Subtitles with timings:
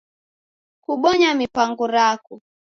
[0.83, 2.33] Kubonya mipango rako.